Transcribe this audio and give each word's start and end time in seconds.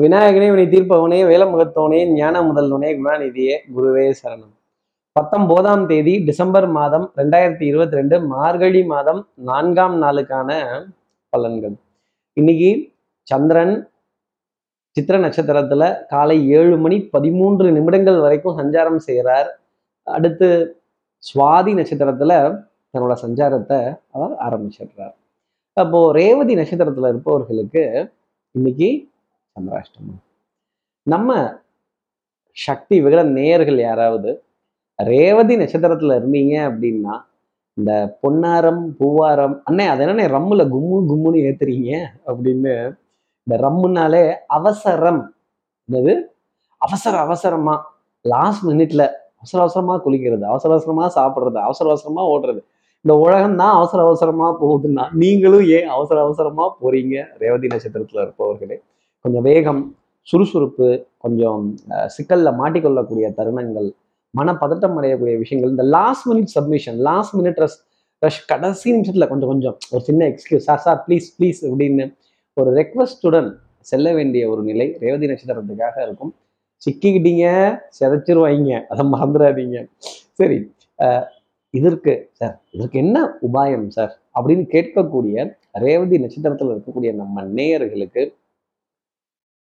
விநாயகனே 0.00 0.50
வினை 0.50 0.66
தீர்ப்பவனே 0.66 1.18
வேலமுகத்தவனே 1.30 2.12
ஞான 2.12 2.42
முதல்வனே 2.42 2.90
குணாநிதியே 2.98 3.58
குருவே 3.76 4.12
சரணம். 4.20 4.54
பத்தொம்போதாம் 5.20 5.86
தேதி 5.86 6.18
டிசம்பர் 6.18 6.68
மாதம் 6.68 7.12
ரெண்டாயிரத்தி 7.16 7.62
இருபத்தி 7.62 7.96
ரெண்டு 7.96 8.20
மார்கழி 8.20 8.84
மாதம் 8.84 9.28
நான்காம் 9.34 10.02
நாளுக்கான 10.02 10.50
பலன்கள். 11.36 11.74
இன்னைக்கு 12.32 12.92
சந்திரன் 13.22 13.90
சித்திர 14.90 15.18
நட்சத்திரத்துல 15.18 16.06
காலை 16.06 16.48
ஏழு 16.48 16.78
மணி 16.78 17.00
பதிமூன்று 17.00 17.72
நிமிடங்கள் 17.72 18.20
வரைக்கும் 18.20 18.58
சஞ்சாரம் 18.58 18.96
செய்கிறார் 18.96 19.60
அடுத்து 20.02 20.80
சுவாதி 21.34 21.74
நட்சத்திரத்துல 21.74 22.62
தன்னோட 22.94 23.14
சஞ்சாரத்தை 23.26 23.96
அவர் 24.10 24.36
ஆரம்பிச்சிடுறார். 24.48 25.14
அப்போ 25.72 26.12
ரேவதி 26.12 26.54
நட்சத்திரத்துல 26.54 27.08
இருப்பவர்களுக்கு 27.08 28.12
இன்னைக்கு 28.50 29.11
சந்திராஷ்டமம். 29.56 30.20
நம்ம 31.02 31.60
சக்தி 32.56 33.04
விகட 33.04 33.24
நேயர்கள் 33.24 33.78
யாராவது 33.78 34.44
ரேவதி 34.96 35.56
நட்சத்திரத்துல 35.56 36.16
இருந்தீங்க 36.18 36.54
அப்படின்னா 36.70 37.14
இந்த 37.74 38.18
பொன்னாரம் 38.20 38.96
பூவாரம் 39.00 39.62
அண்ணே 39.70 39.86
அது 39.88 40.04
என்னண்ணே 40.04 40.26
ரம்முல 40.34 40.62
கும்மு 40.68 40.96
கும்முன்னு 41.10 41.38
ஏத்துறீங்க 41.38 42.04
அப்படின்னு 42.26 42.72
இந்த 43.46 43.68
ரம்முனாலே 43.68 44.36
அவசரம். 44.46 45.34
என்னது? 45.88 46.14
அவசர 46.78 47.18
அவசரமா 47.18 47.74
லாஸ்ட் 48.20 48.64
மினிட்ல 48.64 49.02
அவசர 49.36 49.62
அவசரமா 49.62 50.04
குளிக்கிறது 50.04 50.42
அவசர 50.42 50.74
அவசரமா 50.74 51.04
சாப்பிடுறது 51.14 51.58
அவசர 51.68 51.90
அவசரமா 51.90 52.28
ஓடுறது. 52.28 52.60
இந்த 53.00 53.18
உலகம் 53.18 53.56
தான் 53.56 53.74
அவசர 53.74 54.02
அவசரமா 54.02 54.60
போகுதுன்னா 54.60 55.12
நீங்களும் 55.12 55.66
ஏன் 55.68 55.86
அவசர 55.86 56.20
அவசரமா 56.20 56.76
போறீங்க? 56.82 57.24
ரேவதி 57.38 57.66
நட்சத்திரத்துல 57.66 58.22
இருப்பவர்களே. 58.26 58.76
கொஞ்சம் 59.24 59.42
வேகம் 59.42 59.96
சுறுசுறுப்பு 60.24 61.06
கொஞ்சம் 61.18 61.76
சிக்கலில் 62.06 62.52
மாட்டிக்கொள்ளக்கூடிய 62.52 63.34
தருணங்கள் 63.34 63.92
மனப்பதட்டம் 64.34 64.96
அடையக்கூடிய 64.98 65.38
விஷயங்கள் 65.38 65.70
இந்த 65.70 65.82
last 65.82 66.28
minute 66.28 66.46
submission 66.46 66.96
last 66.96 67.34
minute 67.34 67.58
rush 67.58 67.80
rush 68.22 68.46
கடைசி 68.46 68.92
நிமிஷத்தில் 68.92 69.28
கொஞ்சம் 69.28 69.48
கொஞ்சம் 69.48 69.76
ஒரு 69.92 70.04
சின்ன 70.04 70.24
excuse 70.26 70.58
sir 70.58 70.78
sir 70.78 71.04
please 71.08 71.36
please 71.38 71.64
அப்படின்னு 71.64 72.12
ஒரு 72.56 72.70
ரெக்வஸ்டுடன் 72.76 73.50
செல்ல 73.80 74.12
வேண்டிய 74.12 74.48
ஒரு 74.48 74.62
நிலை 74.62 74.96
ரேவதி 75.00 75.26
நட்சத்திரத்துக்காக 75.26 76.02
இருக்கும். 76.02 76.34
சிக்கிக்கிட்டீங்க 76.82 77.46
சிதைச்சிருவாங்க 78.00 78.84
அதை 78.88 79.06
மறந்துடாதீங்க 79.06 79.86
சரி 80.32 80.70
இதற்கு 81.70 82.30
சார் 82.32 82.60
இதற்கு 82.70 82.98
என்ன 82.98 83.38
உபாயம் 83.42 83.88
சார் 83.88 84.20
அப்படின்னு 84.34 84.62
கேட்கக்கூடிய 84.62 85.56
ரேவதி 85.72 86.18
நட்சத்திரத்தில் 86.18 86.68
இருக்கக்கூடிய 86.68 87.12
நம்ம 87.12 87.42
நேயர்களுக்கு 87.44 88.34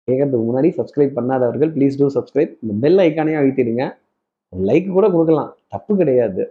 கேட்கறதுக்கு 0.08 0.48
முன்னாடி 0.48 0.70
சப்ஸ்கிரைப் 0.80 1.16
பண்ணாதவர்கள் 1.18 1.72
ப்ளீஸ் 1.76 2.00
டூ 2.00 2.08
சப்ஸ்கிரைப் 2.16 2.52
இந்த 2.64 2.74
பெல் 2.84 3.00
ஐக்கானே 3.06 3.34
அழுத்திடுங்க. 3.42 3.84
லைக் 4.54 4.90
கூட 4.98 5.06
கொடுக்கலாம். 5.10 5.52
தப்பு 5.68 5.94
கிடையாது. 5.98 6.42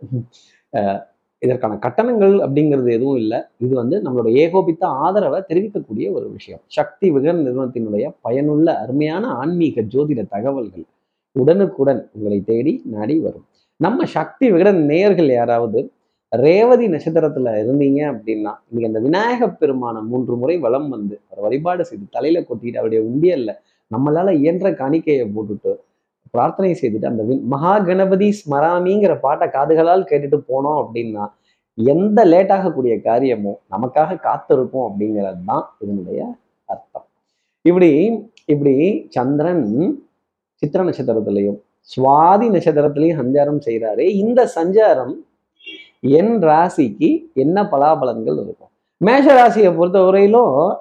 இதற்கான 1.42 1.74
கட்டணங்கள் 1.84 2.34
அப்படிங்கிறது 2.44 2.90
எதுவும் 2.96 3.18
இல்லை. 3.22 3.38
இது 3.64 3.74
வந்து 3.80 3.96
நம்மளோட 4.04 4.28
ஏகோபித்த 4.42 4.84
ஆதரவை 5.04 5.38
தெரிவிக்கக்கூடிய 5.48 6.06
ஒரு 6.16 6.26
விஷயம். 6.36 6.62
சக்தி 6.76 7.06
விகடன் 7.10 7.42
நிறுவனத்தினுடைய 7.46 8.04
பயனுள்ள 8.20 8.68
அருமையான 8.82 9.24
ஆன்மீக 9.40 9.82
ஜோதிட 9.94 10.22
தகவல்கள் 10.36 10.86
உடனுக்குடன் 11.36 12.00
உங்களை 12.16 12.38
தேடி 12.50 12.72
நாடி 12.94 13.16
வரும். 13.18 13.46
நம்ம 13.80 14.04
சக்தி 14.16 14.46
விகடன் 14.52 14.80
நேயர்கள் 14.90 15.30
யாராவது 15.38 15.80
ரேவதி 16.42 16.86
நட்சத்திரத்துல 16.88 17.50
இருந்தீங்க 17.62 18.00
அப்படின்னா 18.12 18.52
இன்னைக்கு 18.60 18.88
அந்த 18.88 19.00
விநாயக 19.00 19.46
பெருமான 19.52 20.02
மூன்று 20.02 20.34
முறை 20.36 20.56
வளம் 20.58 20.88
வந்து 20.88 21.20
அவர் 21.30 21.42
வழிபாடு 21.42 21.84
செய்து 21.84 22.06
தலையில 22.10 22.40
கொட்டிட்டு 22.40 22.78
அவருடைய 22.78 23.02
உண்டியல்ல 23.02 23.52
நம்மளால 23.90 24.32
இயன்ற 24.34 24.70
காணிக்கையை 24.72 25.26
போட்டுட்டு 25.34 25.72
பிரார்த்தனை 26.30 26.70
செய்துட்டு 26.72 27.06
அந்த 27.06 27.24
மகா 27.44 27.74
கணபதி 27.78 28.28
ஸ்மராமிங்கிற 28.32 29.20
பாட்டை 29.20 29.46
காதுகளால் 29.48 30.08
கேட்டுட்டு 30.10 30.38
போனோம் 30.48 30.78
அப்படின்னா 30.82 31.24
எந்த 31.78 32.24
லேட் 32.24 32.52
ஆகக்கூடிய 32.52 33.00
காரியமோ 33.00 33.52
நமக்காக 33.70 34.18
காத்திருக்கும் 34.20 34.86
அப்படிங்கிறது 34.88 35.42
தான் 35.44 35.64
இதனுடைய 35.80 36.20
அர்த்தம். 36.68 37.06
இப்படி 37.64 37.90
இப்படி 38.44 38.74
சந்திரன் 39.08 39.64
சித்திர 40.62 40.82
நட்சத்திரத்திலையும் 40.84 41.58
சுவாதி 41.90 42.46
நட்சத்திரத்திலையும் 42.48 43.20
சஞ்சாரம் 43.22 43.62
செய்கிறாரு 43.66 44.04
இந்த 44.14 44.50
சஞ்சாரம் 44.54 45.14
என் 46.06 46.42
ராசிக்கு 46.42 47.32
என்ன 47.34 47.62
பலாபலன்கள் 47.62 48.34
இருக்கும்? 48.34 48.68
மேஷ 48.96 49.24
ராசியை 49.34 49.70
பொறுத்தவரையிலும் 49.76 50.76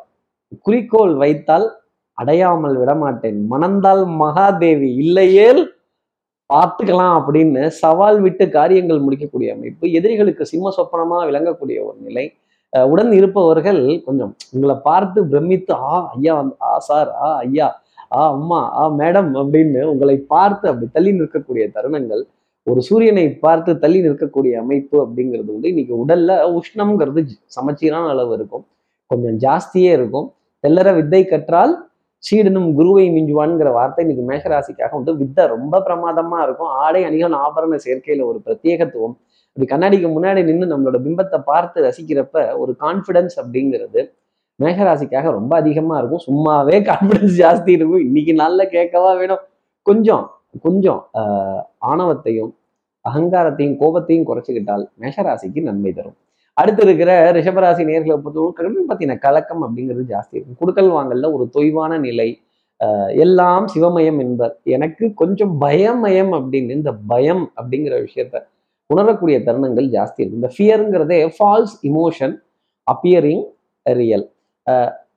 குறிக்கோள் 0.61 1.15
வைத்தால் 1.15 1.77
அடையாமல் 2.13 2.77
விடமாட்டேன். 2.77 3.45
மணந்தால் 3.51 4.05
மகாதேவி 4.05 4.95
இல்லையேல் 4.95 5.71
பார்த்துக்கலாம் 6.53 7.23
அப்படின்னு 7.23 7.67
சவால் 7.67 8.21
விட்டு 8.21 8.49
காரியங்கள் 8.49 8.99
முடிக்கக்கூடிய 8.99 9.53
அமைப்பு 9.53 9.91
எதிரிகளுக்கு 9.91 10.45
சிம்ம 10.45 10.73
சொப்பனமா 10.77 11.27
விளங்கக்கூடிய 11.29 11.85
ஒரு 11.85 11.97
நிலை. 12.03 12.33
அஹ் 12.77 12.85
உடன் 12.85 13.11
இருப்பவர்கள் 13.11 14.03
கொஞ்சம் 14.05 14.35
உங்களை 14.51 14.75
பார்த்து 14.83 15.25
பிரமித்து 15.27 15.73
ஆ 15.73 16.11
ஐயா 16.15 16.35
வந்து 16.35 16.55
ஆ 16.61 16.79
சார் 16.79 17.15
ஆ 17.21 17.35
ஐயா 17.37 17.81
ஆ 18.15 18.31
அம்மா 18.31 18.73
ஆ 18.75 18.89
மேடம் 18.89 19.31
அப்படின்னு 19.33 19.83
உங்களை 19.83 20.17
பார்த்து 20.17 20.67
அப்படி 20.67 20.89
தள்ளி 20.91 21.11
நிற்கக்கூடிய 21.11 21.67
தருணங்கள். 21.75 22.23
ஒரு 22.67 22.81
சூரியனை 22.87 23.23
பார்த்து 23.45 23.71
தள்ளி 23.83 23.99
நிற்கக்கூடிய 24.05 24.53
அமைப்பு 24.63 24.95
அப்படிங்கிறது 25.05 25.49
வந்து 25.55 25.71
இன்னைக்கு 25.73 25.93
உடல்ல 26.03 26.37
உஷ்ணம்ங்கிறது 26.59 27.21
சமச்சீரான 27.55 28.11
அளவு 28.13 28.33
இருக்கும். 28.37 28.63
கொஞ்சம் 29.11 29.37
ஜாஸ்தியே 29.45 29.91
இருக்கும். 29.97 30.27
தெல்லற 30.63 30.89
வித்தை 30.95 31.21
கற்றால் 31.25 31.73
சீடனும் 32.23 32.69
குருவை 32.77 33.05
மிஞ்சுவான்ங்கிற 33.15 33.69
வார்த்தை 33.77 34.01
இன்னைக்கு 34.05 34.25
மேஷராசிக்காக 34.29 34.91
வந்து 34.99 35.13
வித்தை 35.21 35.43
ரொம்ப 35.45 35.81
பிரமாதமா 35.87 36.37
இருக்கும். 36.45 36.71
ஆடை 36.83 37.01
அணிகள் 37.03 37.35
ஆபரண 37.45 37.77
சேர்க்கையில 37.85 38.25
ஒரு 38.25 38.39
பிரத்யேகத்துவம். 38.45 39.15
அப்படி 39.49 39.65
கண்ணாடிக்கு 39.71 40.09
முன்னாடி 40.15 40.43
நின்று 40.49 40.67
நம்மளோட 40.73 40.99
பிம்பத்தை 41.07 41.39
பார்த்து 41.49 41.83
ரசிக்கிறப்ப 41.87 42.45
ஒரு 42.57 42.71
கான்ஃபிடன்ஸ் 42.79 43.35
அப்படிங்கிறது 43.41 44.01
மேகராசிக்காக 44.59 45.27
ரொம்ப 45.39 45.53
அதிகமா 45.61 45.95
இருக்கும். 45.99 46.23
சும்மாவே 46.27 46.77
கான்ஃபிடன்ஸ் 46.91 47.35
ஜாஸ்தி 47.43 47.71
இருக்கும். 47.77 48.05
இன்னைக்கு 48.07 48.33
நாள்ல 48.41 48.65
கேட்கவா 48.75 49.11
வேணும். 49.21 49.43
கொஞ்சம் 49.87 50.23
கொஞ்சம் 50.61 51.01
ஆணவத்தையும் 51.77 52.51
அகங்காரத்தையும் 53.09 53.77
கோபத்தையும் 53.81 54.27
குறைச்சிக்கிட்டால் 54.27 54.83
மேஷராசிக்கு 54.99 55.61
நன்மை 55.61 55.93
தரும். 55.93 56.17
அடுத்து 56.53 56.81
இருக்கிற 56.83 57.11
ரிஷபராசி 57.31 57.83
நேர்களை 57.89 58.15
பொறுத்தவரைக்கும் 58.23 58.57
கடன் 58.57 58.89
பத்தின 58.89 59.17
கலக்கம் 59.19 59.63
அப்படிங்கிறது 59.65 60.03
ஜாஸ்தி 60.11 60.35
இருக்கும். 60.37 60.57
குடுக்கல் 60.61 60.91
வாங்கல்ல 60.97 61.31
ஒரு 61.35 61.45
தொய்வான 61.55 61.99
நிலை 61.99 62.29
எல்லாம் 63.23 63.65
சிவமயம் 63.73 64.19
என்பர். 64.19 64.53
எனக்கு 64.63 65.13
கொஞ்சம் 65.13 65.61
பயமயம் 65.61 66.31
அப்படின்னு 66.37 66.77
இந்த 66.79 66.91
பயம் 67.07 67.43
அப்படிங்கிற 67.61 67.95
விஷயத்த 68.05 68.43
உணரக்கூடிய 68.85 69.39
தருணங்கள் 69.39 69.87
ஜாஸ்தி 69.95 70.19
இருக்கும். 70.23 70.39
இந்த 70.41 70.51
ஃபியருங்கிறதே 70.55 71.19
ஃபால்ஸ் 71.35 71.75
இமோஷன் 71.89 72.35
அப்பியரிங் 72.87 73.43
ரியல் 73.83 74.25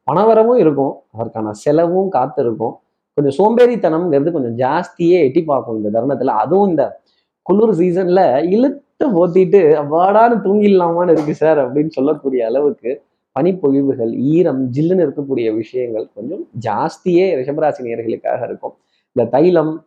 பணவரவும் 0.09 0.59
இருக்கும் 0.65 0.95
அதற்கான 1.13 1.53
செலவும் 1.53 2.09
காத்து 2.09 2.43
இருக்கும் 2.43 2.75
கொஞ்சம் 3.17 3.57
சோம்பேறித்தனம்ங்கிறது 3.57 4.31
கொஞ்சம் 4.31 4.71
ஜாஸ்தியே 4.71 5.11
எட்டி 5.11 5.45
பார்க்கும் 5.45 5.85
இந்த 5.85 6.01
தருணத்துல. 6.01 6.25
அதுவும் 6.25 6.69
இந்த 6.69 7.01
குளிர் 7.43 7.75
சீசன்ல 7.75 8.49
இழுத்து 8.51 9.07
போத்திட்டு 9.09 9.85
அவ்வாடான்னு 9.85 10.41
தூங்கிடலாமான்னு 10.45 11.11
இருக்கு 11.11 11.35
சார் 11.35 11.73
அப்படின்னு 11.73 11.89
சொல்லக்கூடிய 11.89 12.47
அளவுக்கு 12.47 13.03
பனிப்பொழிவுகள் 13.41 14.13
ஈரம் 14.13 14.73
ஜில்லுன்னு 14.73 15.11
இருக்கக்கூடிய 15.11 15.55
விஷயங்கள் 15.55 16.09
கொஞ்சம் 16.15 16.49
ஜாஸ்தியே 16.61 17.35
ரிஷபராசி 17.35 17.83
நேர்களுக்காக 17.83 18.45
இருக்கும். 18.45 18.75
இந்த 19.13 19.31
தைலம் 19.31 19.85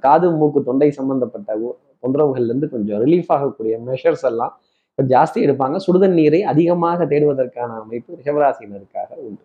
காது 0.00 0.30
மூக்கு 0.30 0.62
தொண்டை 0.62 0.90
சம்பந்தப்பட்ட 0.90 1.56
உ- 1.56 1.74
தொந்தரவுகள்ல 2.02 2.44
இருந்து 2.44 2.68
கொஞ்சம் 2.68 3.06
ரிலீஃப் 3.06 3.24
ஆகக்கூடிய 3.26 3.78
மெஷர்ஸ் 3.86 4.22
எல்லாம் 4.22 4.60
ஜாஸ்தி 5.02 5.34
எடுப்பாங்க. 5.34 5.76
சுடுதண்ணீரை 5.86 6.40
அதிகமாக 6.40 7.04
தேடுவதற்கான 7.04 7.80
அமைப்பு 7.80 8.18
ரிஷபராசினருக்காக 8.24 9.14
உண்டு. 9.16 9.42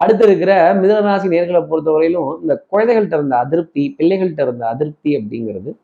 அடுத்து 0.00 0.26
இருக்கிற 0.26 0.74
மிதனராசி 0.74 1.26
நேர்களை 1.26 1.66
பொறுத்தவரையிலும் 1.70 2.40
இந்த 2.40 2.64
குழந்தைகள்கிட்ட 2.72 3.14
இருந்த 3.14 3.36
அதிருப்தி 3.36 3.94
பிள்ளைகள்கிட்ட 3.98 4.42
இருந்த 4.42 4.66
அதிருப்தி 4.66 5.16
அப்படிங்கிறது 5.16 5.74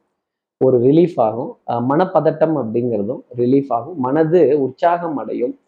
ஒரு 0.64 0.78
ரிலீஃப் 0.80 1.16
ஆகும். 1.16 1.56
அஹ் 1.66 1.84
மனப்பதட்டம் 1.88 2.56
அப்படிங்கிறதும் 2.56 3.20
ரிலீஃப் 3.36 3.64
ஆகும். 3.68 3.98
மனது 3.98 4.62
உற்சாகம் 4.62 5.16
அடையும் 5.16 5.58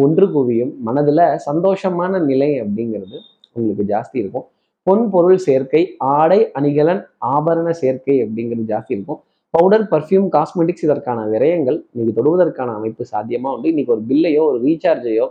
ஒன்று 0.00 0.26
குவியும் 0.26 0.72
மனதுல 0.86 1.38
சந்தோஷமான 1.50 2.24
நிலை 2.24 2.62
அப்படிங்கிறது 2.62 3.18
உங்களுக்கு 3.52 3.84
ஜாஸ்தி 3.88 4.18
இருக்கும். 4.18 4.44
பொன் 4.82 5.10
பொருள் 5.10 5.36
சேர்க்கை 5.36 5.94
ஆடை 5.98 6.52
அணிகலன் 6.52 7.06
ஆபரண 7.20 7.70
சேர்க்கை 7.70 8.24
அப்படிங்கிறது 8.24 8.64
ஜாஸ்தி 8.68 8.84
இருக்கும். 8.88 9.20
பவுடர் 9.50 9.88
பர்ஃப்யூம் 9.90 10.28
காஸ்மெட்டிக்ஸ் 10.32 10.82
இதற்கான 10.82 11.38
விரயங்கள் 11.38 11.80
இன்னைக்கு 11.92 12.12
தொடுவதற்கான 12.16 12.74
அமைப்பு 12.74 13.04
சாத்தியமா 13.12 13.54
உண்டு. 13.54 13.68
இன்னைக்கு 13.68 13.92
ஒரு 13.92 14.02
பில்லையோ 14.08 14.40
ஒரு 14.40 14.62
ரீசார்ஜையோ 14.62 15.28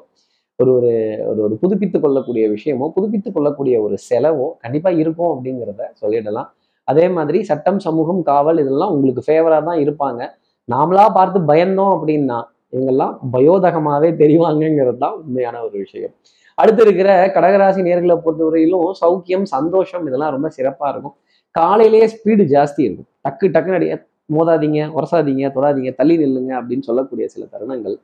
ஒரு 0.59 0.71
ஒரு 0.77 0.91
ஒரு 1.29 1.39
ஒரு 1.45 1.55
புதுப்பித்து 1.61 1.97
கொள்ளக்கூடிய 1.99 2.43
விஷயமோ 2.55 2.87
புதுப்பித்துக் 2.95 3.35
கொள்ளக்கூடிய 3.35 3.75
ஒரு 3.85 3.95
செலவோ 4.09 4.47
கண்டிப்பாக 4.63 4.99
இருக்கும் 5.03 5.31
அப்படிங்கிறத 5.33 5.83
சொல்லிடலாம். 6.01 6.49
அதே 6.87 7.05
மாதிரி 7.15 7.39
சட்டம் 7.49 7.79
சமூகம் 7.85 8.21
காவல் 8.29 8.61
இதெல்லாம் 8.63 8.91
உங்களுக்கு 8.95 9.21
ஃபேவராக 9.27 9.63
தான் 9.69 9.79
இருப்பாங்க. 9.83 10.21
நாமளா 10.69 11.05
பார்த்து 11.17 11.39
பயந்தோம் 11.51 11.93
அப்படின்னா 11.95 12.39
இவங்கெல்லாம் 12.73 13.15
பயோதகமாகவே 13.33 14.09
தெரிவாங்கங்கிறது 14.21 15.01
தான் 15.05 15.17
உண்மையான 15.23 15.57
ஒரு 15.65 15.75
விஷயம். 15.83 16.13
அடுத்து 16.57 16.81
இருக்கிற 16.85 17.09
கடகராசி 17.35 17.81
நேர்களை 17.89 18.15
பொறுத்தவரையிலும் 18.25 18.87
சௌக்கியம் 19.01 19.45
சந்தோஷம் 19.55 20.05
இதெல்லாம் 20.07 20.33
ரொம்ப 20.35 20.49
சிறப்பாக 20.57 20.91
இருக்கும். 20.93 21.15
காலையிலேயே 21.55 22.05
ஸ்பீடு 22.13 22.43
ஜாஸ்தி 22.55 22.81
இருக்கும். 22.87 23.09
டக்கு 23.25 23.47
டக்குன்னு 23.55 23.79
அடிய 23.79 23.95
மோதாதீங்க 24.35 24.81
உரசாதீங்க 24.97 25.47
தொடாதீங்க 25.55 25.91
தள்ளி 25.99 26.15
நில்லுங்க 26.23 26.51
அப்படின்னு 26.59 26.85
சொல்லக்கூடிய 26.89 27.25
சில 27.33 27.43
தருணங்கள் 27.53 27.95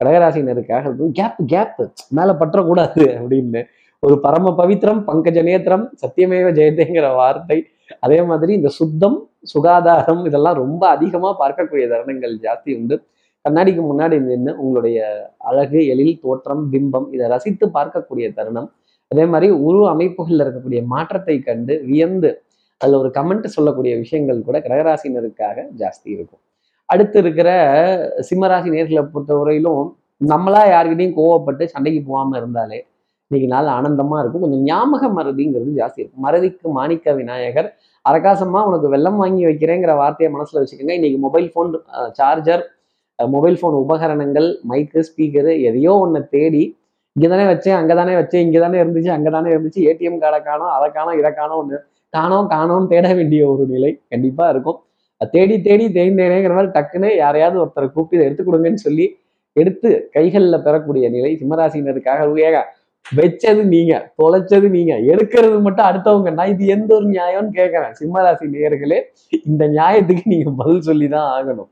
கடகராசினருக்காக 0.00 0.84
இருக்கும் 0.88 1.12
கேப் 1.18 1.40
கேப் 1.52 1.80
மேல 2.16 2.32
பற்றக்கூடாது 2.40 3.02
அப்படின்னு. 3.20 3.62
ஒரு 4.02 4.14
பரம 4.20 4.52
பவித்திரம் 4.58 5.00
பங்கஜ 5.08 5.38
நேத்திரம் 5.48 5.84
சத்தியமேவ 6.02 6.50
ஜெயதேங்கிற 6.58 7.06
வார்த்தை. 7.14 7.58
அதே 8.04 8.18
மாதிரி 8.22 8.52
இந்த 8.58 8.70
சுத்தம் 8.80 9.16
சுகாதாரம் 9.52 10.22
இதெல்லாம் 10.28 10.56
ரொம்ப 10.62 10.82
அதிகமா 10.88 11.30
பார்க்கக்கூடிய 11.40 11.84
தருணங்கள் 11.92 12.34
ஜாஸ்தி 12.44 12.70
உண்டு. 12.78 12.96
கண்ணாடிக்கு 13.44 13.82
முன்னாடி 13.90 14.16
நின்று 14.20 14.52
உங்களுடைய 14.62 14.98
அழகு 15.50 15.80
எழில் 15.92 16.18
தோற்றம் 16.24 16.62
பிம்பம் 16.72 17.06
இதை 17.14 17.28
ரசித்து 17.28 17.66
பார்க்கக்கூடிய 17.76 18.26
தருணம். 18.38 18.68
அதே 19.10 19.24
மாதிரி 19.24 19.48
உரு 19.66 19.80
அமைப்புகள்ல 19.92 20.44
இருக்கக்கூடிய 20.46 20.80
மாற்றத்தை 20.94 21.36
கண்டு 21.48 21.74
வியந்து 21.86 22.30
அதில் 22.80 23.00
ஒரு 23.02 23.10
கமெண்ட் 23.16 23.54
சொல்லக்கூடிய 23.56 23.94
விஷயங்கள் 23.96 24.46
கூட 24.48 24.58
கடகராசினருக்காக 24.58 25.64
ஜாஸ்தி 25.80 26.10
இருக்கும். 26.16 26.42
அடுத்து 26.92 27.18
இருக்கிற 27.22 27.48
சிம்மராசி 28.28 28.68
நேர்களை 28.76 29.02
பொறுத்தவரையிலும் 29.14 29.84
நம்மளா 30.30 30.62
யார்கிட்டையும் 30.74 31.18
கோவப்பட்டு 31.18 31.64
சண்டைக்கு 31.74 32.00
போகாமல் 32.08 32.38
இருந்தாலே 32.40 32.78
இன்னைக்கு 33.30 33.48
நாள் 33.52 33.68
ஆனந்தமா 33.76 34.16
இருக்கும். 34.22 34.42
கொஞ்சம் 34.44 34.64
ஞாபக 34.68 35.02
மறதிங்கிறது 35.18 35.72
ஜாஸ்தி 35.80 36.00
இருக்கும். 36.02 36.24
மறதிக்கு 36.26 36.72
மாணிக்க 36.78 37.12
விநாயகர் 37.20 37.68
அரகாசமா 38.04 38.60
உனக்கு 38.68 38.88
வெள்ளம் 38.94 39.20
வாங்கி 39.22 39.42
வைக்கிறேங்கிற 39.48 39.92
வார்த்தையை 40.00 40.30
மனசுல 40.36 40.60
வச்சுக்கோங்க. 40.62 40.94
இன்னைக்கு 40.98 41.18
mobile 41.26 41.46
phone 41.52 41.70
charger 42.18 42.64
mobile 43.18 43.56
phone 43.60 43.76
உபகரணங்கள் 43.84 44.48
மைக்கு 44.70 45.00
ஸ்பீக்கரு 45.08 45.54
எதையோ 45.70 45.94
ஒன்று 46.04 46.20
தேடி 46.34 46.64
இங்கே 47.16 47.28
தானே 47.32 47.46
வச்சேன் 47.52 47.78
அங்கே 47.78 47.94
தானே 48.00 48.12
வச்சேன் 48.20 48.44
இங்கே 48.46 48.60
தானே 48.64 48.76
இருந்துச்சு 48.82 49.10
அங்கே 49.16 49.30
தானே 49.36 49.48
இருந்துச்சு 49.54 49.80
ஏடிஎம் 49.90 50.20
கார்டை 50.22 50.38
காணோம் 50.50 50.72
அதை 50.76 50.86
காணோம் 50.98 51.16
இதை 51.20 51.30
காணோம் 51.40 51.60
ஒன்று 51.62 51.78
காணோம் 52.14 52.48
காணோம்னு 52.54 52.90
தேட 52.92 53.08
வேண்டிய 53.18 53.42
ஒரு 53.52 53.64
நிலை 53.74 53.90
கண்டிப்பாக 54.12 54.52
இருக்கும். 54.54 54.78
தேடி 55.34 55.56
தேடி 55.68 55.86
தேய்ந்தேனேங்கிற 55.96 56.54
மாதிரி 56.58 56.72
டக்குன்னு 56.76 57.08
யாரையாவது 57.16 57.62
ஒருத்தரை 57.62 57.88
கூப்பிட்டு 57.88 58.18
இதை 58.18 58.26
எடுத்து 58.28 58.44
கொடுங்கன்னு 58.44 58.84
சொல்லி 58.86 59.06
எடுத்து 59.56 59.88
கைகளில் 60.16 60.64
பெறக்கூடிய 60.66 61.06
நிலை 61.16 61.32
சிம்மராசினருக்காக 61.40 62.28
ஏக 62.50 62.58
வச்சது 63.06 63.62
நீங்க 63.72 63.92
தொலைச்சது 64.20 64.66
நீங்க 64.74 64.94
எடுக்கிறது 65.12 65.58
மட்டும் 65.66 65.86
அடுத்தவங்க 65.88 66.30
நான் 66.38 66.50
இது 66.52 66.64
எந்த 66.74 66.90
ஒரு 66.96 67.06
நியாயம்னு 67.14 67.52
கேட்கறேன் 67.58 67.94
சிம்மராசி 68.00 68.46
நேர்களே 68.54 68.98
இந்த 69.50 69.62
நியாயத்துக்கு 69.76 70.24
நீங்க 70.32 70.50
பதில் 70.60 70.84
சொல்லி 70.88 71.06
தான் 71.14 71.28
ஆகணும். 71.36 71.68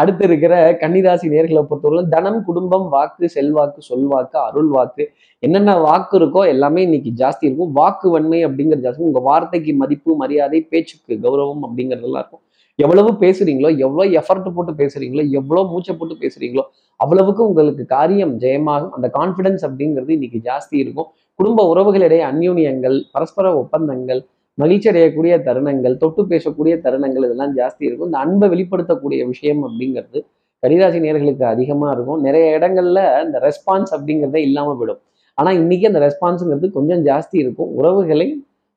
அடுத்து 0.00 0.24
இருக்கிற 0.28 0.54
கன்னிராசி 0.82 1.32
நேர்களை 1.34 1.62
பொறுத்தவரை 1.70 2.04
தனம் 2.16 2.40
குடும்பம் 2.48 2.86
வாக்கு 2.94 3.30
செல்வாக்கு 3.36 3.82
சொல்வாக்கு 3.90 4.38
அருள் 4.46 4.70
வாக்கு 4.76 5.06
என்னென்ன 5.42 5.78
வாக்கு 5.88 6.16
இருக்கோ 6.20 6.42
எல்லாமே 6.54 6.82
இன்னைக்கு 6.88 7.12
ஜாஸ்தி 7.22 7.44
இருக்கும். 7.48 7.72
வாக்கு 7.80 8.10
வன்மை 8.16 8.40
அப்படிங்கிறது 8.48 8.86
ஜாஸ்தி 8.88 9.08
உங்க 9.10 9.22
வார்த்தைக்கு 9.30 9.74
மதிப்பு 9.82 10.18
மரியாதை 10.24 10.60
பேச்சுக்கு 10.72 11.16
கௌரவம் 11.26 11.64
அப்படிங்கிறதெல்லாம் 11.68 12.24
இருக்கும். 12.24 12.44
எவ்வளவு 12.84 13.10
பேசுறீங்களோ 13.22 13.68
எவ்வளோ 13.84 14.04
எஃபர்ட் 14.20 14.48
போட்டு 14.56 14.72
பேசுறீங்களோ 14.80 15.22
எவ்வளோ 15.38 15.60
மூச்சை 15.72 15.92
போட்டு 15.98 16.14
பேசுறீங்களோ 16.22 16.64
அவ்வளவுக்கு 17.00 17.42
உங்களுக்கு 17.50 17.84
காரியம் 17.96 18.34
ஜெயமாகும். 18.42 18.92
அந்த 18.96 19.06
கான்ஃபிடன்ஸ் 19.18 19.62
அப்படிங்கிறது 19.68 20.12
இன்னைக்கு 20.16 20.38
ஜாஸ்தி 20.48 20.76
இருக்கும். 20.82 21.08
குடும்ப 21.38 21.60
உறவுகளிடையே 21.72 22.24
அந்யூன்யங்கள் 22.30 22.96
பரஸ்பர 23.14 23.46
ஒப்பந்தங்கள் 23.62 24.20
மகிழ்ச்சி 24.58 24.88
அடையக்கூடிய 24.90 25.32
தருணங்கள் 25.46 25.94
தொட்டு 26.02 26.22
பேசக்கூடிய 26.32 26.74
தருணங்கள் 26.84 27.24
இதெல்லாம் 27.28 27.54
ஜாஸ்தி 27.58 27.82
இருக்கும். 27.88 28.08
இந்த 28.10 28.20
அன்பை 28.24 28.46
வெளிப்படுத்தக்கூடிய 28.54 29.20
விஷயம் 29.32 29.62
அப்படிங்கிறது 29.68 30.18
கடிராசி 30.62 31.00
நேர்களுக்கு 31.06 31.44
அதிகமாக 31.54 31.90
இருக்கும். 31.96 32.20
நிறைய 32.26 32.44
இடங்கள்ல 32.58 33.00
இந்த 33.26 33.38
ரெஸ்பான்ஸ் 33.48 33.90
அப்படிங்கிறதே 33.96 34.40
இல்லாமல் 34.48 34.78
போயிடும். 34.78 35.00
ஆனால் 35.38 35.56
இன்னைக்கு 35.62 35.86
அந்த 35.90 36.00
ரெஸ்பான்ஸுங்கிறது 36.06 36.68
கொஞ்சம் 36.78 37.02
ஜாஸ்தி 37.10 37.36
இருக்கும். 37.44 37.70
உறவுகளை 37.80 38.28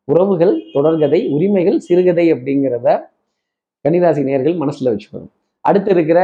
உறவுகள் 0.08 0.54
தொடர்கதை 0.76 1.20
உரிமைகள் 1.36 1.80
சிறுகதை 1.88 2.26
அப்படிங்கிறத 2.36 2.90
கன்னிராசி 3.86 4.22
நேர்கள் 4.30 4.56
மனசில் 4.62 4.92
வச்சுக்கணும். 4.92 5.32
அடுத்து 5.66 5.90
இருக்கிற 5.96 6.20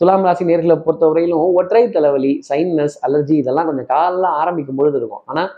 துலாம் 0.00 0.24
ராசி 0.26 0.44
நேர்களை 0.50 0.76
பொறுத்தவரையிலும் 0.84 1.56
ஒற்றை 1.60 1.82
தலைவலி 1.96 2.32
சைன்னஸ் 2.48 2.96
அலர்ஜி 3.06 3.34
இதெல்லாம் 3.42 3.68
கொஞ்சம் 3.70 3.88
காலெல்லாம் 3.92 4.36
ஆரம்பிக்கும் 4.42 4.78
பொழுது 4.78 4.96
இருக்கும். 5.00 5.22
ஆனால் 5.30 5.50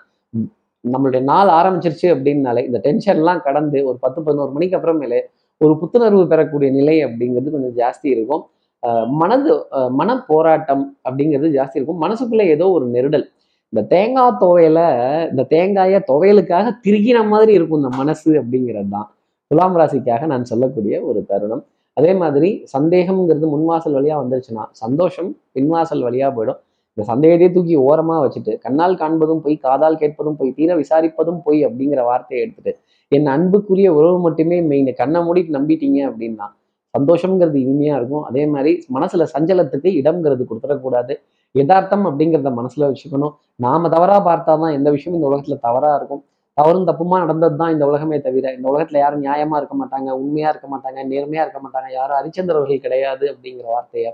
நம்மளுடைய 0.84 1.22
நாள் 1.30 1.50
ஆரம்பிச்சிருச்சு 1.58 2.08
அப்படின்னாலே 2.14 2.62
இந்த 2.68 2.78
டென்ஷன்லாம் 2.86 3.44
கடந்து 3.46 3.78
ஒரு 3.90 3.96
பத்து 4.04 4.18
பதினோரு 4.26 4.50
மணிக்கு 4.56 4.76
அப்புறமேலே 4.78 5.20
ஒரு 5.60 5.74
புத்துணர்வு 5.80 6.24
பெறக்கூடிய 6.32 6.70
நிலை 6.78 6.96
அப்படிங்கிறது 7.06 7.54
கொஞ்சம் 7.56 7.76
ஜாஸ்தி 7.80 8.08
இருக்கும். 8.14 8.42
மனது 9.20 9.52
மன 9.98 10.16
போராட்டம் 10.30 10.84
அப்படிங்கிறது 11.06 11.50
ஜாஸ்தி 11.58 11.78
இருக்கும். 11.78 12.02
மனசுக்குள்ளே 12.04 12.46
ஏதோ 12.54 12.66
ஒரு 12.76 12.86
நெருடல். 12.94 13.26
இந்த 13.72 13.82
தேங்காய் 13.94 14.38
துவையில 14.42 14.80
இந்த 15.30 15.42
தேங்காயை 15.54 16.00
துவையலுக்காக 16.10 16.66
திருகின 16.86 17.18
மாதிரி 17.32 17.52
இருக்கும் 17.58 17.80
இந்த 17.82 17.92
மனசு 18.00 18.30
அப்படிங்கிறது 18.40 18.90
தான் 18.96 19.08
துலாம் 19.50 19.76
ராசிக்காக 19.80 20.26
நான் 20.32 20.50
சொல்லக்கூடிய 20.50 20.94
ஒரு 21.08 21.20
தருணம். 21.30 21.62
அதே 21.96 22.12
மாதிரி 22.22 22.48
சந்தேகம்ங்கிறது 22.74 23.48
முன்வாசல் 23.54 23.96
வழியாக 23.98 24.20
வந்துருச்சுன்னா 24.22 24.64
சந்தோஷம் 24.82 25.30
பின்வாசல் 25.56 26.04
வழியாக 26.06 26.30
போயிடும். 26.36 26.60
இந்த 26.96 27.04
சந்தேகத்தையே 27.10 27.50
தூக்கி 27.54 27.76
ஓரமாக 27.88 28.18
வச்சுட்டு 28.24 28.52
கண்ணால் 28.64 28.98
காண்பதும் 29.00 29.42
போய் 29.44 29.56
காதால் 29.66 30.00
கேட்பதும் 30.02 30.36
பொய் 30.40 30.54
தீர 30.58 30.70
விசாரிப்பதும் 30.80 31.40
பொய் 31.46 31.60
அப்படிங்கிற 31.68 32.00
வார்த்தையை 32.08 32.40
எடுத்துட்டு 32.44 32.72
என் 33.12 33.30
அன்புக்குரிய 33.34 33.88
உறவு 33.98 34.18
மட்டுமே 34.26 34.58
மெயின் 34.70 34.90
கண்ணை 35.00 35.20
மூடிட்டு 35.26 35.56
நம்பிட்டீங்க 35.58 35.98
அப்படின்னா 36.10 36.46
சந்தோஷம்ங்கிறது 36.94 37.58
இனிமையாக 37.64 37.98
இருக்கும். 38.00 38.24
அதே 38.28 38.42
மாதிரி 38.54 38.72
மனசில் 38.96 39.30
சஞ்சலத்துக்கு 39.34 39.88
இடம்ங்கிறது 40.00 40.42
கொடுத்துடக்கூடாது. 40.50 41.14
யதார்த்தம் 41.54 42.04
அப்படிங்கிறத 42.08 42.50
மனசில் 42.60 42.86
வச்சுக்கணும். 42.90 43.34
நாம 43.64 43.88
பார்த்தா 44.28 44.52
தான் 44.62 44.76
எந்த 44.78 44.88
விஷயமும் 44.96 45.18
இந்த 45.20 45.28
உலகத்தில் 45.30 45.64
தவறாக 45.66 45.98
இருக்கும். 46.00 46.22
தவறும் 46.58 46.88
தப்புமா 46.88 47.16
நடந்தது 47.22 47.56
தான் 47.60 47.72
இந்த 47.74 47.84
உலகமே 47.90 48.16
தவிர 48.26 48.52
இந்த 48.56 48.66
உலகத்துல 48.72 48.98
யாரும் 49.02 49.22
நியாயமா 49.26 49.56
இருக்க 49.60 49.76
மாட்டாங்க 49.80 50.10
உண்மையா 50.20 50.48
இருக்க 50.52 50.68
மாட்டாங்க 50.74 50.98
நேர்மையா 51.12 51.44
இருக்க 51.46 51.60
மாட்டாங்க 51.64 51.88
யாரும் 51.92 52.18
அரிச்சந்திரவர்கள் 52.20 52.84
கிடையாது 52.86 53.24
அப்படிங்கிற 53.32 53.66
வார்த்தையை 53.74 54.10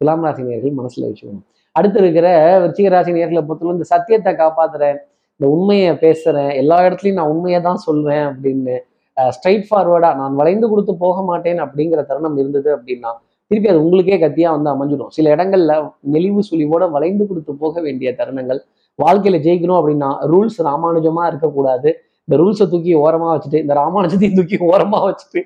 துலாம் 0.00 0.24
ராசி 0.24 0.42
நேர்கள் 0.42 0.78
மனசுல 0.78 1.08
வச்சுக்கணும். 1.08 1.44
அடுத்து 1.76 1.98
இருக்கிற 2.02 2.28
விருச்சிக 2.62 2.88
ராசி 2.88 3.12
நேர்களை 3.16 3.42
பொறுத்தவரை 3.42 3.76
இந்த 3.76 3.88
சத்தியத்தை 3.92 4.32
காப்பாத்துறேன் 4.40 4.98
இந்த 5.40 5.46
உண்மையை 5.54 5.92
பேசுறேன் 6.02 6.50
எல்லா 6.60 6.76
இடத்துலையும் 6.86 7.20
நான் 7.20 7.32
உண்மையை 7.34 7.60
தான் 7.68 7.80
சொல்வேன் 7.86 8.24
அப்படின்னு 8.30 8.74
ஸ்ட்ரைட் 9.16 9.66
ஃபார்வர்டா 9.68 10.10
நான் 10.20 10.38
வளைந்து 10.40 10.66
கொடுத்து 10.72 10.92
போக 11.04 11.18
மாட்டேன் 11.22 11.60
அப்படிங்கிற 11.64 12.00
தருணம் 12.10 12.38
இருந்தது 12.42 12.70
அப்படின்னா 12.76 13.10
திருப்பி 13.50 13.68
அது 13.72 13.82
உங்களுக்கே 13.84 14.16
கத்தியா 14.22 14.50
வந்து 14.56 14.70
அமைஞ்சிடும். 14.74 15.10
சில 15.16 15.26
இடங்கள்ல 15.34 15.72
நெளிவு 16.14 16.42
சுழிவோட 16.48 16.84
வளைந்து 16.90 17.24
கொடுத்து 17.30 17.52
போக 17.62 17.80
வேண்டிய 17.80 18.10
தருணங்கள் 18.20 18.60
வாழ்க்கையில 19.02 19.38
ஜெயிக்கணும் 19.46 19.78
அப்படின்னா 19.80 20.10
ரூல்ஸ் 20.32 20.58
ராமானுஜமா 20.62 21.26
இருக்கக்கூடாது. 21.26 21.90
இந்த 22.28 22.36
ரூல்ஸை 22.42 22.68
தூக்கி 22.68 22.92
ஓரமா 22.94 23.28
வச்சுட்டு 23.34 23.58
இந்த 23.64 23.74
ராமானுஜத்தையும் 23.74 24.34
தூக்கி 24.34 24.56
ஓரமா 24.56 24.98
வச்சுட்டு 25.06 25.40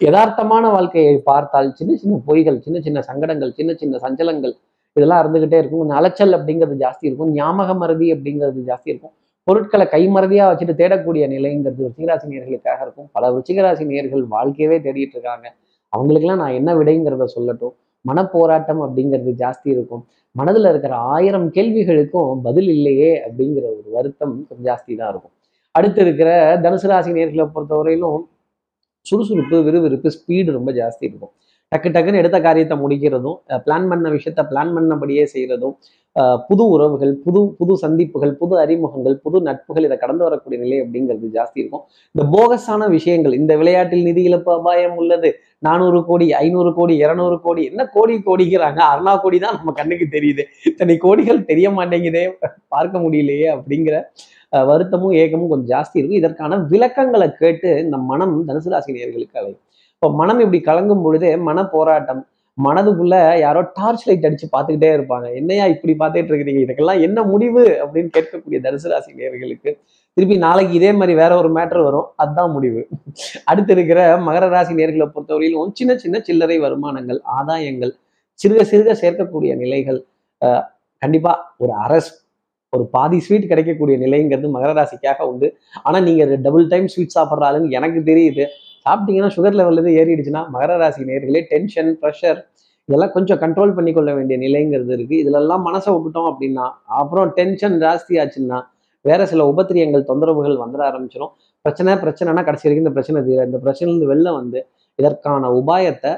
யதார்த்தமான 0.00 0.70
வாழ்க்கையை 0.70 1.18
பார்த்தால் 1.18 1.74
சின்ன 1.74 1.96
சின்ன 1.96 2.20
பொய்கள் 2.26 2.58
சின்ன 2.58 2.80
சின்ன 2.80 3.00
சங்கடங்கள் 3.00 3.52
சின்ன 3.52 3.74
சின்ன 3.74 3.98
சஞ்சலங்கள் 4.02 4.54
இதெல்லாம் 4.92 5.20
இருந்துகிட்டே 5.22 5.58
இருக்கும். 5.58 5.78
கொஞ்சம் 5.78 5.96
அலைச்சல் 5.96 6.32
அப்படிங்கிறது 6.32 6.76
ஜாஸ்தி 6.84 7.04
இருக்கும். 7.08 7.32
ஞாபக 7.32 7.74
மருதி 7.74 8.12
அப்படிங்கிறது 8.12 8.60
ஜாஸ்தி 8.70 8.88
இருக்கும். 8.92 9.12
பொருட்களை 9.44 9.86
கைமறதியா 9.90 10.44
வச்சுட்டு 10.50 10.74
தேடக்கூடிய 10.80 11.24
நிலைங்கிறது 11.28 11.84
ருச்சிகராசி 11.86 12.26
நேர்களுக்காக 12.32 12.80
இருக்கும். 12.80 13.08
பல 13.12 13.30
ருச்சிகராசி 13.30 13.84
நேர்கள் 13.92 14.24
வாழ்க்கையவே 14.30 14.78
தேடிட்டு 14.86 15.16
இருக்காங்க. 15.16 15.54
அவங்களுக்கெல்லாம் 15.88 16.38
நான் 16.38 16.52
என்ன 16.52 16.74
விடைங்கிறத 16.74 17.24
சொல்லட்டும். 17.36 17.74
மனப்போராட்டம் 18.08 18.80
அப்படிங்கிறது 18.86 19.32
ஜாஸ்தி 19.42 19.68
இருக்கும். 19.76 20.02
மனதுல 20.38 20.68
இருக்கிற 20.68 20.94
ஆயிரம் 21.14 21.46
கேள்விகளுக்கும் 21.52 22.40
பதில் 22.42 22.68
இல்லையே 22.68 23.10
அப்படிங்கிற 23.26 23.64
ஒரு 23.72 23.88
வருத்தம் 23.92 24.34
கொஞ்சம் 24.48 24.68
ஜாஸ்தி 24.68 24.92
தான் 24.96 25.10
இருக்கும். 25.10 25.34
அடுத்து 25.74 26.00
இருக்கிற 26.00 26.30
தனுசு 26.60 26.88
ராசி 26.92 27.10
நேர்களை 27.12 27.46
பொறுத்தவரையிலும் 27.54 28.20
சுறுசுறுப்பு 29.06 29.56
விறுவிறுப்பு 29.62 30.08
ஸ்பீடு 30.16 30.50
ரொம்ப 30.52 30.70
ஜாஸ்தி 30.72 31.04
இருக்கும். 31.08 31.32
டக்கு 31.72 31.88
டக்குன்னு 31.94 32.20
எடுத்த 32.20 32.38
காரியத்தை 32.40 32.76
முடிக்கிறதும் 32.82 33.34
பிளான் 33.64 33.88
பண்ண 33.90 34.06
விஷயத்த 34.14 34.42
பிளான் 34.50 34.70
பண்ணபடியே 34.76 35.24
செய்யறதும் 35.32 35.74
அஹ் 36.16 36.38
புது 36.46 36.64
உறவுகள் 36.74 37.12
புது 37.24 37.40
புது 37.58 37.74
சந்திப்புகள் 37.82 38.32
புது 38.38 38.54
அறிமுகங்கள் 38.62 39.16
புது 39.24 39.38
நட்புகள் 39.46 39.86
இதை 39.88 39.96
கடந்து 39.98 40.24
வரக்கூடிய 40.26 40.58
நிலை 40.62 40.78
அப்படிங்கிறது 40.82 41.28
ஜாஸ்தி 41.36 41.58
இருக்கும். 41.62 41.82
இந்த 42.14 42.24
போகஸான 42.34 42.88
விஷயங்கள் 42.94 43.34
இந்த 43.40 43.52
விளையாட்டில் 43.60 44.06
நிதி 44.08 44.22
இழப்பு 44.28 44.50
அபாயம் 44.54 44.96
உள்ளது 45.00 45.30
நானூறு 45.62 46.00
கோடி 46.04 46.26
ஐநூறு 46.40 46.72
கோடி 46.74 46.94
இருநூறு 47.04 47.38
கோடி 47.40 47.62
என்ன 47.70 47.86
கோடி 47.94 48.14
கோடிக்கிறாங்க? 48.26 48.80
அருணா 48.92 49.14
கோடி 49.22 49.38
தான் 49.38 49.56
நம்ம 49.58 49.74
கண்ணுக்கு 49.80 50.08
தெரியுது. 50.16 50.42
இத்தனை 50.70 50.96
கோடிகள் 50.98 51.46
தெரிய 51.50 51.70
மாட்டேங்குதே 51.78 52.24
பார்க்க 52.68 52.96
முடியலையே 53.04 53.48
அப்படிங்கிற 53.56 53.96
அஹ், 54.52 54.66
வருத்தமும் 54.70 55.16
ஏக்கமும் 55.20 55.50
கொஞ்சம் 55.52 55.70
ஜாஸ்தி 55.72 55.96
இருக்கும். 55.98 56.20
இதற்கான 56.22 56.58
விளக்கங்களை 56.70 57.28
கேட்டு 57.36 57.70
இந்த 57.84 57.96
மனம் 58.10 58.36
தனுசு 58.48 58.70
ராசி 58.70 58.92
அலையும் 58.98 59.58
இப்போ 59.98 60.08
மனம் 60.18 60.40
இப்படி 60.42 60.58
கலங்கும் 60.66 61.00
பொழுது 61.04 61.28
மன 61.46 61.62
போராட்டம் 61.72 62.20
மனதுக்குள்ள 62.58 63.14
யாரோ 63.44 63.60
டார்ச் 63.78 64.04
லைட் 64.08 64.26
அடிச்சு 64.28 64.46
பார்த்துக்கிட்டே 64.52 64.90
இருப்பாங்க. 64.96 65.26
என்னையா 65.40 65.64
இப்படி 65.72 65.92
பார்த்துட்டு 66.02 66.30
இருக்கிறீங்க? 66.32 66.60
இதுக்கெல்லாம் 66.66 67.00
என்ன 67.06 67.22
முடிவு? 67.30 67.62
அப்படின்னு 67.84 68.10
கேட்கக்கூடிய 68.16 68.58
தனுசு 68.66 68.90
ராசி 68.92 69.10
திருப்பி 70.16 70.36
நாளைக்கு 70.44 70.72
இதே 70.78 70.90
மாதிரி 71.00 71.14
வேற 71.22 71.32
ஒரு 71.40 71.50
மேட்டர் 71.56 71.82
வரும். 71.86 72.06
அதுதான் 72.22 72.54
முடிவு. 72.56 72.80
அடுத்து 73.50 73.72
இருக்கிற 73.76 74.00
மகர 74.28 74.44
ராசி 74.54 74.72
நேர்களை 74.80 75.08
பொறுத்தவரையிலும் 75.16 75.74
சின்ன 75.80 75.96
சின்ன 76.04 76.20
சில்லறை 76.28 76.58
வருமானங்கள் 76.66 77.20
ஆதாயங்கள் 77.38 77.92
சிறுக 78.40 78.62
சிறுக 78.72 78.96
சேர்க்கக்கூடிய 79.02 79.52
நிலைகள் 79.64 80.00
கண்டிப்பா 81.02 81.34
ஒரு 81.64 81.74
அரஸ் 81.86 82.10
ஒரு 82.72 82.84
பாதி 82.94 83.18
ஸ்வீட் 83.26 83.50
கிடைக்கக்கூடிய 83.50 83.96
நிலைங்கிறது 84.04 84.48
மகர 84.56 84.70
ராசிக்காக 84.80 85.20
உண்டு. 85.32 85.48
ஆனா 85.82 85.98
நீங்க 86.08 86.24
டபுள் 86.46 86.66
டைம் 86.72 86.88
ஸ்வீட் 86.94 87.16
சாப்பிட்றாளுன்னு 87.18 87.76
எனக்கு 87.78 88.00
தெரியுது. 88.10 88.46
சாப்பிட்டீங்கன்னா 88.86 89.30
சுகர் 89.34 89.58
லெவல் 89.58 89.80
எதுவும் 89.80 89.98
ஏறிடுச்சுன்னா 89.98 90.42
மகர 90.50 90.76
ராசி 90.76 91.02
நேர்களே 91.04 91.42
டென்ஷன் 91.50 91.90
ப்ரெஷர் 92.02 92.40
இதெல்லாம் 92.88 93.12
கொஞ்சம் 93.12 93.40
கண்ட்ரோல் 93.40 93.74
பண்ணி 93.74 93.92
கொள்ள 93.92 94.10
வேண்டிய 94.14 94.36
நிலைங்கிறது 94.38 94.92
இருக்குது 94.96 95.20
இதிலெல்லாம் 95.20 95.64
மனசை 95.66 95.90
விட்டுட்டோம் 95.94 96.28
அப்படின்னா 96.30 96.66
அப்புறம் 96.98 97.30
டென்ஷன் 97.38 97.76
ஜாஸ்தி 97.82 98.14
ஆச்சுன்னா 98.18 98.58
வேற 99.04 99.20
சில 99.26 99.42
உபத்திரியங்கள் 99.48 100.08
தொந்தரவுகள் 100.08 100.56
வந்துட 100.56 100.82
ஆரம்பிச்சிடும் 100.86 101.32
பிரச்சனை 101.64 101.92
பிரச்சனைனா 101.96 102.42
கடைசி 102.42 102.66
வரைக்கும் 102.66 102.84
இந்த 102.84 102.94
பிரச்சனை 102.94 103.20
தீர 103.22 103.44
இந்த 103.44 103.58
பிரச்சனைலேருந்து 103.64 104.08
வெளில 104.12 104.28
வந்து 104.32 104.58
இதற்கான 104.98 105.50
உபாயத்தை 105.60 106.12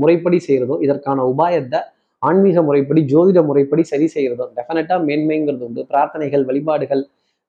முறைப்படி 0.00 0.38
செய்கிறதும் 0.48 0.82
இதற்கான 0.82 1.24
உபாயத்தை 1.32 1.80
ஆன்மீக 2.22 2.62
முறைப்படி 2.62 3.00
ஜோதிட 3.12 3.40
முறைப்படி 3.42 3.82
சரி 3.82 4.06
செய்கிறதும் 4.14 4.52
டெஃபினட்டாக 4.56 5.00
மேன்மைங்கிறது 5.04 5.64
உண்டு. 5.64 5.82
பிரார்த்தனைகள் 5.90 6.44
வழிபாடுகள் 6.44 7.02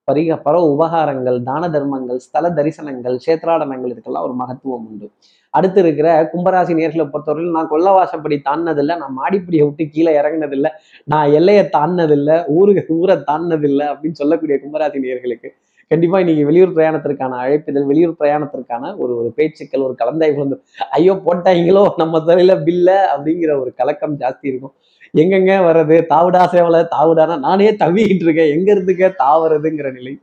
பரிக 0.10 0.36
பர 0.46 0.56
உபகாரங்கள் 0.74 1.38
தான 1.44 1.64
தர்மங்கள் 1.70 2.20
ஸ்தல 2.20 2.50
தரிசனங்கள் 2.58 3.18
சேத்ராடனங்கள் 3.26 3.92
இதுக்கெல்லாம் 3.92 4.28
ஒரு 4.28 4.36
மகத்துவம் 4.42 4.88
உண்டு. 4.90 5.08
அடுத்து 5.54 5.80
இருக்கிற 5.84 6.08
கும்பராசி 6.32 6.74
நேர்களை 6.80 7.06
பொறுத்தவரையில் 7.06 7.56
நான் 7.56 7.70
கொல்லவாசப்படி 7.70 8.36
தாண்டினதில்லை 8.48 8.96
நான் 8.98 9.16
மாடிப்படியை 9.20 9.64
விட்டு 9.68 9.86
கீழே 9.96 10.12
இறங்கினதில்லை 10.20 10.72
நான் 11.08 11.32
எல்லையை 11.40 11.64
தாண்டினதில்லை 11.78 12.36
ஊருக்கு 12.58 12.96
ஊரை 12.98 13.16
தாண்டினதில்லை 13.30 13.88
அப்படின்னு 13.94 14.20
சொல்லக்கூடிய 14.22 14.58
கும்பராசி 14.64 15.00
நேர்களுக்கு 15.06 15.50
கண்டிப்பா 15.92 16.18
நீங்கள் 16.28 16.48
வெளியூர் 16.50 16.74
பிரயாணத்திற்கான 16.76 17.38
அழைப்பிதழ் 17.44 17.88
வெளியூர் 17.92 18.18
பிரயாணத்திற்கான 18.20 18.92
ஒரு 19.04 19.14
ஒரு 19.20 19.30
பேச்சுக்கள் 19.38 19.86
ஒரு 19.88 19.96
கலந்தாய்வு 20.02 20.40
வந்து 20.44 20.58
ஐயோ 20.98 21.14
போட்டாங்களோ 21.26 21.84
நம்ம 22.02 22.20
துறையில 22.28 22.56
பில்ல 22.68 22.90
அப்படிங்கிற 23.14 23.52
ஒரு 23.62 23.72
கலக்கம் 23.80 24.16
ஜாஸ்தி 24.22 24.46
இருக்கும். 24.52 24.74
எங்கெங்க 25.22 25.54
வர்றது 25.68 25.96
தாவுடா 26.14 26.42
சேவலை 26.54 26.82
தாவுடானா 26.96 27.36
நானே 27.48 27.70
தவிக்கிட்டு 27.84 28.26
இருக்கேன். 28.28 28.52
எங்க 28.56 28.70
இருந்துக்க 28.76 29.12
தாவறதுங்கிற 29.24 29.90
நிலை 29.98 30.14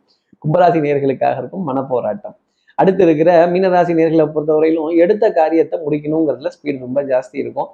கும்பராசி 0.44 0.80
நேர்களுக்காக 0.86 1.36
இருக்கும் 1.42 1.66
மனப்போராட்டம். 1.70 2.36
அடுத்து 2.78 3.02
இருக்கிற 3.06 3.30
மீனராசி 3.52 3.92
நேர்களை 3.98 4.24
பொறுத்தவரையிலும் 4.34 4.96
எடுத்த 5.04 5.24
காரியத்தை 5.40 5.76
முடிக்கணுங்கிறதுல 5.84 6.50
ஸ்பீட் 6.56 6.84
ரொம்ப 6.86 7.02
ஜாஸ்தி 7.12 7.36
இருக்கும். 7.44 7.68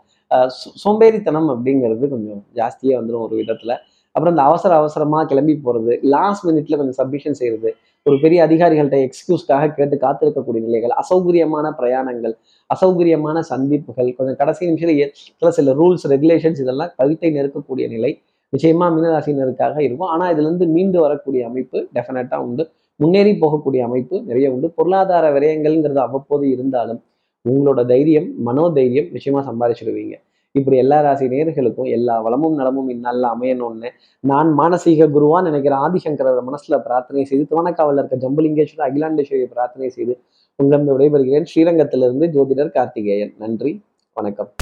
சோம்பேறித்தனம் 0.82 1.48
அப்படிங்கிறது 1.54 2.04
கொஞ்சம் 2.12 2.42
ஜாஸ்தியாக 2.60 2.98
வந்துடும் 3.00 3.24
ஒரு 3.26 3.34
விதத்துல. 3.40 3.74
அப்புறம் 4.14 4.34
இந்த 4.34 4.42
அவசர 4.42 4.70
அவசரமாக 4.74 5.24
கிளம்பி 5.26 5.54
போகிறது 5.56 5.92
லாஸ்ட் 6.14 6.44
மினிட்ல 6.48 6.76
கொஞ்சம் 6.76 6.98
சப்மிஷன் 7.00 7.38
செய்கிறது 7.40 7.70
ஒரு 8.06 8.16
பெரிய 8.20 8.38
அதிகாரிகள்கிட்ட 8.46 8.98
எக்ஸ்கியூஸ்க்காக 9.06 9.68
கேட்டு 9.74 9.96
காத்திருக்கக்கூடிய 9.96 10.60
நிலைகள் 10.66 10.92
அசௌகரியமான 11.02 11.66
பிரயாணங்கள் 11.80 12.34
அசௌகரியமான 12.70 13.40
சந்திப்புகள் 13.52 14.10
கொஞ்சம் 14.18 14.38
கடைசி 14.40 14.68
நிமிஷத்தில் 14.70 15.12
சில 15.40 15.50
சில 15.50 15.74
ரூல்ஸ் 15.80 16.06
ரெகுலேஷன்ஸ் 16.14 16.62
இதெல்லாம் 16.64 16.92
கவித்தை 17.00 17.30
நெருக்கக்கூடிய 17.36 17.86
நிலை 17.88 18.12
நிச்சயமா 18.52 18.86
மீனராசினருக்காக 18.94 19.76
இருக்கும். 19.86 20.10
ஆனால் 20.14 20.30
இதுலேருந்து 20.34 20.66
மீண்டு 20.74 20.98
வரக்கூடிய 21.00 21.42
அமைப்பு 21.50 21.78
டெஃபினட்டாக 21.96 22.46
உண்டு. 22.46 22.64
முன்னேறி 23.00 23.32
போகக்கூடிய 23.42 23.82
அமைப்பு 23.88 24.16
நிறைய 24.30 24.46
உண்டு. 24.54 24.66
பொருளாதார 24.78 25.24
விரயங்கள்ங்கிறது 25.36 26.00
அவ்வப்போது 26.06 26.44
இருந்தாலும் 26.54 27.00
உங்களோட 27.44 27.80
தைரியம் 27.86 28.28
மனோதைரியம் 28.48 29.08
நிச்சயமா 29.14 29.40
சம்பாதிச்சிடுவீங்க 29.48 30.16
இப்படி 30.54 30.76
எல்லா 30.76 31.00
ராசி 31.00 31.26
நேர்களுக்கும் 31.26 31.90
எல்லா 31.90 32.20
வளமும் 32.20 32.54
நலமும் 32.54 32.88
இந்நாளில் 32.88 33.22
அமையணும்னு 33.22 33.88
நான் 34.20 34.58
மானசீக 34.58 35.06
குருவா 35.06 35.42
நினைக்கிற 35.42 35.76
ஆதிசங்கரர் 35.76 36.42
மனசுல 36.48 36.78
பிரார்த்தனை 36.78 37.24
செய்து 37.24 37.46
துவனக்காவலில் 37.50 38.02
இருக்க 38.02 38.16
ஜம்புலிங்கேஸ்வரர் 38.16 38.86
அகிலாண்டேஸ்வரியை 38.88 39.44
பிரார்த்தனை 39.44 39.88
செய்து 39.88 40.20
உங்களிருந்து 40.58 40.96
விடைபெறுகிறேன். 40.98 41.48
ஸ்ரீரங்கத்திலிருந்து 41.54 42.28
ஜோதிடர் 42.28 42.70
கார்த்திகேயன். 42.70 43.34
நன்றி. 43.38 43.82
வணக்கம். 44.12 44.52